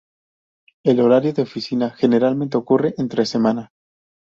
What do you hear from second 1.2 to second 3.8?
de oficina generalmente ocurre entre semana.